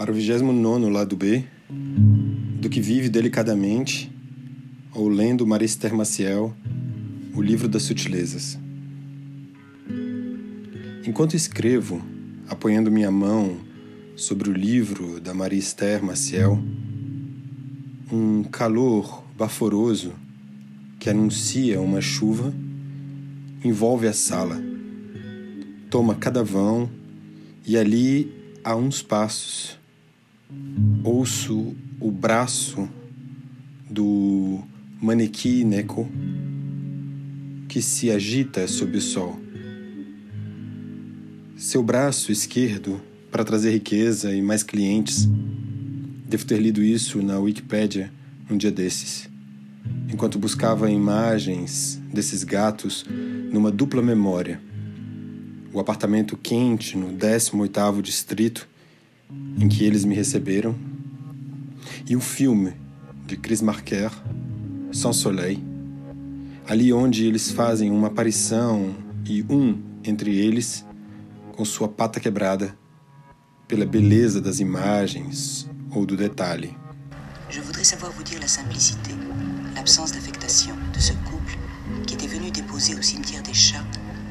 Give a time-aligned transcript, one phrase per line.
[0.00, 4.10] para o 29 lado B, do que vive delicadamente,
[4.94, 6.56] ou lendo Marister Maciel,
[7.34, 8.58] o livro das sutilezas.
[11.06, 12.00] Enquanto escrevo,
[12.48, 13.58] apoiando minha mão
[14.16, 16.58] sobre o livro da Marister Maciel,
[18.10, 20.14] um calor baforoso
[20.98, 22.54] que anuncia uma chuva
[23.62, 24.62] envolve a sala.
[25.90, 26.88] Toma cada vão
[27.66, 28.32] e ali,
[28.64, 29.78] a uns passos,
[31.04, 32.88] ouço o braço
[33.88, 34.60] do
[35.00, 36.08] manequim Neko
[37.68, 39.38] que se agita sob o sol.
[41.56, 45.28] Seu braço esquerdo para trazer riqueza e mais clientes.
[46.26, 48.12] Devo ter lido isso na Wikipédia
[48.50, 49.28] um dia desses,
[50.12, 53.04] enquanto buscava imagens desses gatos
[53.52, 54.60] numa dupla memória.
[55.72, 58.68] O apartamento quente no 18º distrito
[59.58, 60.74] em que eles me receberam
[62.08, 62.72] e o filme
[63.26, 64.10] de Chris Marker,
[64.92, 65.62] Sans Soleil,
[66.66, 70.84] ali onde eles fazem uma aparição e um entre eles
[71.52, 72.76] com sua pata quebrada
[73.68, 76.76] pela beleza das imagens ou do detalhe.
[77.48, 79.10] Je voudrais savoir vous dire la simplicité,
[79.74, 81.58] l'absence d'affectation de ce couple
[82.06, 83.86] qui était venu déposer au cimetière des chats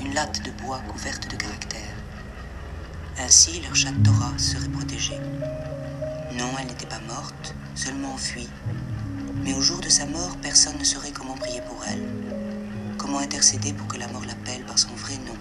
[0.00, 1.89] une latte de bois couverte de caractères.
[3.22, 5.20] Ainsi, leur chatte Dora serait protégée.
[6.38, 8.48] Non, elle n'était pas morte, seulement enfuie.
[9.44, 12.02] Mais au jour de sa mort, personne ne saurait comment prier pour elle,
[12.98, 15.36] comment intercéder pour que la mort l'appelle par son vrai nom.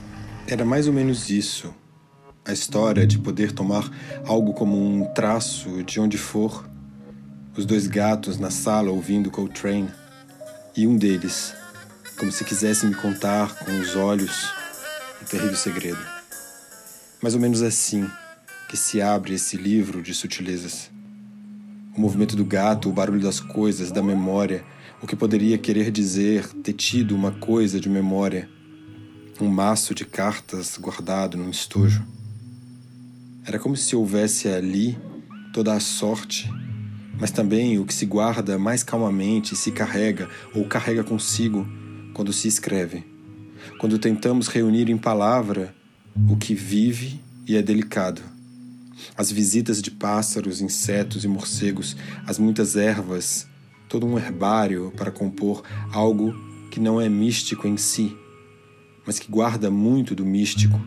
[0.47, 1.73] Era mais ou menos isso.
[2.45, 3.89] A história de poder tomar
[4.25, 6.67] algo como um traço de onde for.
[7.56, 9.90] Os dois gatos na sala ouvindo Coltrane.
[10.75, 11.53] E um deles,
[12.17, 14.50] como se quisesse me contar com os olhos
[15.22, 16.19] um terrível segredo.
[17.22, 18.07] Mais ou menos assim
[18.69, 20.90] que se abre esse livro de sutilezas.
[21.94, 24.63] O movimento do gato, o barulho das coisas, da memória,
[25.02, 28.50] o que poderia querer dizer ter tido uma coisa de memória,
[29.41, 32.06] um maço de cartas guardado num estojo.
[33.46, 34.97] Era como se houvesse ali
[35.52, 36.50] toda a sorte,
[37.19, 41.68] mas também o que se guarda mais calmamente, se carrega ou carrega consigo
[42.13, 43.03] quando se escreve.
[43.78, 45.75] Quando tentamos reunir em palavra
[46.30, 48.22] o que vive e é delicado
[49.16, 53.47] as visitas de pássaros, insetos e morcegos, as muitas ervas,
[53.88, 56.34] todo um herbário para compor algo
[56.70, 58.16] que não é místico em si,
[59.06, 60.80] mas que guarda muito do místico.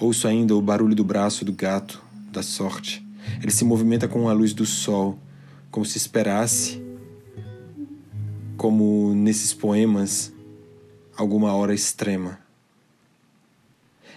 [0.00, 3.06] Ouço ainda o barulho do braço do gato, da sorte.
[3.40, 5.18] Ele se movimenta com a luz do sol,
[5.70, 6.82] como se esperasse,
[8.56, 10.32] como nesses poemas,
[11.16, 12.41] alguma hora extrema.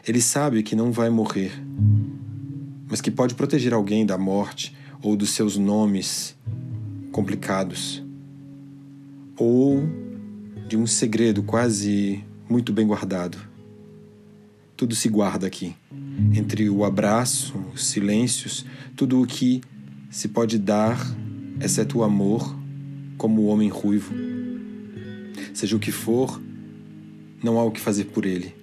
[0.08, 1.52] Ele sabe que não vai morrer,
[2.88, 6.38] mas que pode proteger alguém da morte ou dos seus nomes
[7.12, 8.04] complicados,
[9.36, 9.82] ou
[10.68, 13.40] de um segredo quase muito bem guardado.
[14.78, 15.76] Tudo se guarda aqui,
[16.36, 18.64] entre o abraço, os silêncios,
[18.96, 19.60] tudo o que
[20.12, 21.00] se pode dar,
[21.60, 22.56] exceto o amor,
[23.18, 24.14] como o homem ruivo.
[25.52, 26.40] Seja o que for,
[27.44, 28.54] não há o que fazer por ele,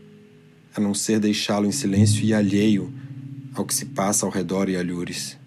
[0.75, 2.93] a não ser deixá-lo em silêncio e alheio
[3.55, 5.39] ao que se passa ao redor e alhures.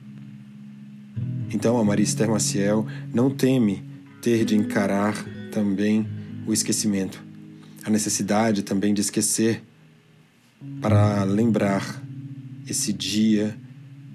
[1.52, 3.84] Então a Maria Esther Maciel não teme
[4.22, 5.16] ter de encarar
[5.52, 6.08] também
[6.46, 7.24] o esquecimento,
[7.84, 9.64] a necessidade também de esquecer
[10.82, 12.04] para lembrar
[12.68, 13.58] esse dia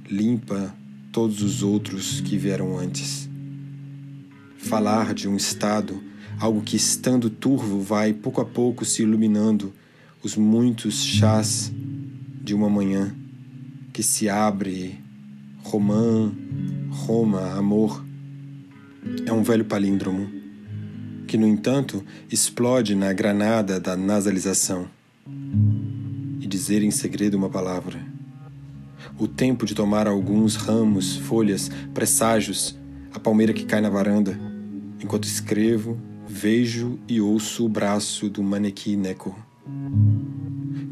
[0.09, 0.75] limpa
[1.12, 3.28] todos os outros que vieram antes.
[4.59, 6.03] Falar de um estado,
[6.38, 9.72] algo que estando turvo vai pouco a pouco se iluminando
[10.23, 11.72] os muitos chás
[12.43, 13.15] de uma manhã
[13.93, 15.01] que se abre,
[15.63, 16.31] romã,
[16.91, 18.05] Roma, amor,
[19.25, 20.28] é um velho palíndromo
[21.27, 24.89] que, no entanto, explode na granada da nasalização
[26.41, 28.01] e dizer em segredo uma palavra.
[29.19, 32.77] O tempo de tomar alguns ramos, folhas, presságios,
[33.15, 34.39] a palmeira que cai na varanda,
[35.01, 39.34] enquanto escrevo, vejo e ouço o braço do manequim Neco,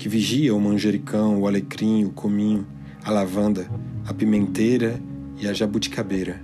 [0.09, 2.67] que vigia o manjericão, o alecrim, o cominho,
[3.05, 3.69] a lavanda,
[4.07, 4.99] a pimenteira
[5.39, 6.41] e a jabuticabeira,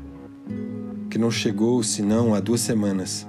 [1.09, 3.27] que não chegou senão há duas semanas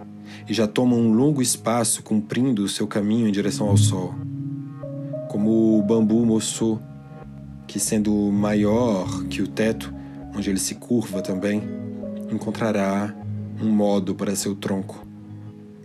[0.50, 4.14] e já toma um longo espaço cumprindo o seu caminho em direção ao sol,
[5.30, 6.80] como o bambu moçô,
[7.66, 9.94] que sendo maior que o teto,
[10.36, 11.64] onde ele se curva também,
[12.30, 13.16] encontrará
[13.62, 15.02] um modo para seu tronco,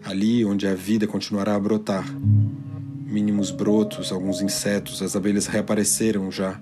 [0.05, 2.05] ali onde a vida continuará a brotar.
[3.11, 6.61] Mínimos brotos, alguns insetos, as abelhas reapareceram já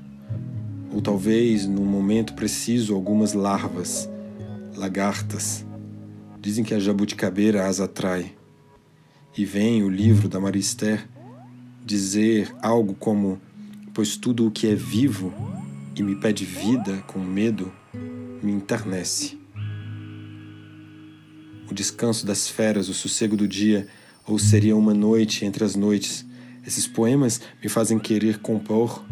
[0.92, 4.08] ou talvez, num momento preciso, algumas larvas,
[4.74, 5.64] lagartas.
[6.40, 8.34] Dizem que a jabuticabeira as atrai.
[9.36, 11.06] E vem o livro da Marister
[11.84, 13.40] dizer algo como:
[13.92, 15.32] Pois tudo o que é vivo
[15.94, 17.70] e me pede vida com medo
[18.42, 19.38] me enternece.
[21.70, 23.86] O descanso das feras, o sossego do dia,
[24.26, 26.24] ou seria uma noite entre as noites.
[26.68, 29.02] Esses poemas me fazem querer compor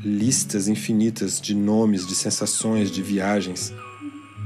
[0.00, 3.72] listas infinitas de nomes, de sensações, de viagens.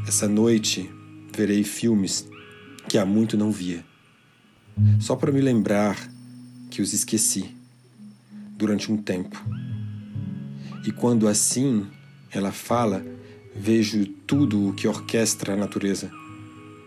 [0.09, 0.91] Essa noite
[1.37, 2.27] verei filmes
[2.89, 3.85] que há muito não via,
[4.99, 6.11] só para me lembrar
[6.71, 7.55] que os esqueci
[8.57, 9.45] durante um tempo.
[10.87, 11.87] E quando assim
[12.31, 13.05] ela fala,
[13.55, 16.11] vejo tudo o que orquestra a natureza,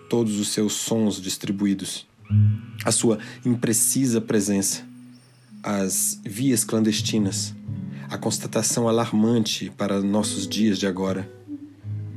[0.09, 2.07] todos os seus sons distribuídos,
[2.83, 4.86] a sua imprecisa presença,
[5.69, 7.53] as vias clandestinas,
[8.09, 11.29] a constatação alarmante para nossos dias de agora.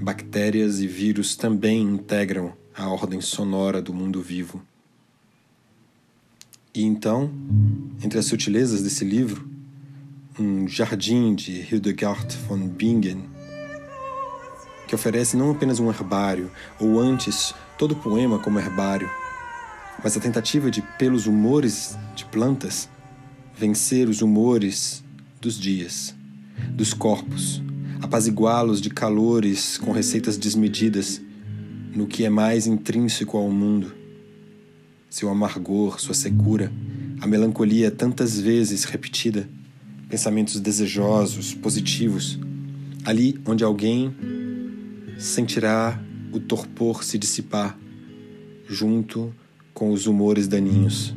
[0.01, 4.63] Bactérias e vírus também integram a ordem sonora do mundo vivo.
[6.73, 7.29] E então,
[8.01, 9.51] entre as sutilezas desse livro,
[10.39, 13.29] um jardim de Hildegard von Bingen,
[14.87, 19.11] que oferece não apenas um herbário, ou antes todo poema como herbário,
[20.05, 22.89] mas a tentativa de, pelos humores de plantas,
[23.61, 25.05] vencer os humores
[25.39, 26.15] dos dias,
[26.73, 27.63] dos corpos,
[28.01, 31.21] apaziguá-los de calores com receitas desmedidas
[31.95, 33.93] no que é mais intrínseco ao mundo.
[35.11, 36.73] Seu amargor, sua secura,
[37.21, 39.47] a melancolia tantas vezes repetida,
[40.09, 42.39] pensamentos desejosos, positivos,
[43.05, 44.17] ali onde alguém
[45.19, 46.03] sentirá
[46.33, 47.79] o torpor se dissipar
[48.67, 49.35] junto
[49.75, 51.15] com os humores daninhos.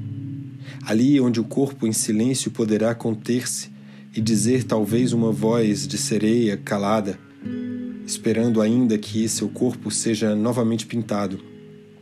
[0.86, 3.72] Ali onde o corpo em silêncio poderá conter-se
[4.16, 7.18] e dizer talvez uma voz de sereia calada,
[8.06, 11.40] esperando ainda que seu corpo seja novamente pintado,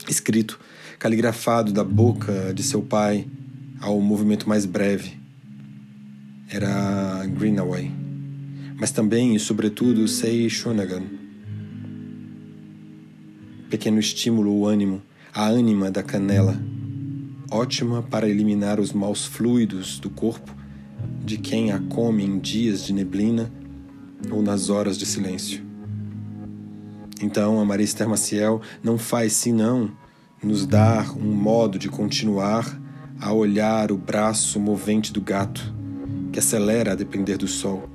[0.10, 0.60] escrito,
[1.00, 3.26] caligrafado da boca de seu pai
[3.80, 5.14] ao movimento mais breve.
[6.50, 7.90] Era Greenaway,
[8.78, 11.04] mas também e sobretudo Sei Shonagan.
[13.70, 15.02] Pequeno estímulo o ânimo,
[15.34, 16.62] a ânima da canela,
[17.52, 20.56] ótima para eliminar os maus fluidos do corpo
[21.24, 23.52] de quem a come em dias de neblina
[24.32, 25.64] ou nas horas de silêncio.
[27.22, 29.92] Então a Maria Esther Maciel não faz senão
[30.42, 32.80] nos dar um modo de continuar
[33.20, 35.74] a olhar o braço movente do gato,
[36.32, 37.88] que acelera a depender do sol.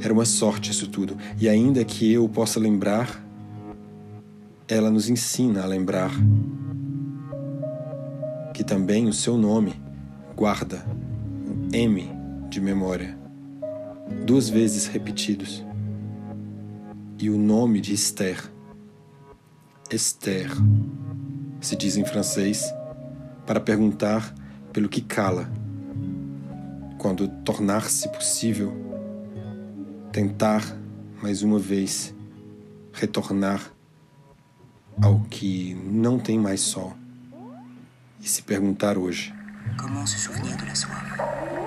[0.00, 3.24] Era uma sorte isso tudo, e ainda que eu possa lembrar,
[4.66, 6.10] ela nos ensina a lembrar
[8.58, 9.80] que também o seu nome.
[10.34, 10.84] Guarda.
[11.46, 12.10] O M
[12.48, 13.16] de memória,
[14.26, 15.64] duas vezes repetidos,
[17.20, 18.50] e o nome de Esther.
[19.88, 20.50] Esther,
[21.60, 22.74] se diz em francês,
[23.46, 24.34] para perguntar
[24.72, 25.48] pelo que cala,
[26.98, 28.72] quando tornar-se possível,
[30.10, 30.64] tentar
[31.22, 32.12] mais uma vez
[32.92, 33.72] retornar
[35.00, 36.96] ao que não tem mais sol
[38.22, 39.32] e se perguntar hoje.
[39.76, 41.57] Comment se souvenir de la soif